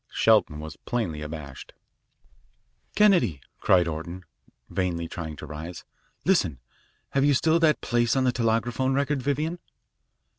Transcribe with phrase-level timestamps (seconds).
[0.11, 1.73] Shelton was plainly abashed.
[2.95, 4.25] "Kennedy," cried Orton,
[4.67, 5.85] vainly trying to rise,
[6.25, 6.57] "listen.
[7.11, 9.59] Have you still that place on the telegraphone record, Vivian?"